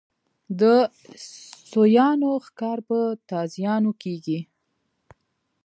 [0.59, 0.61] د
[1.71, 4.39] سویانو ښکار په تازیانو کېږي.